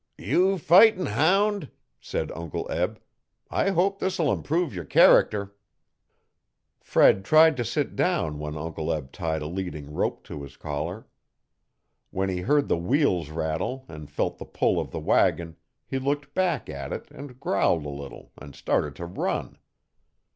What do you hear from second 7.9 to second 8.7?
down when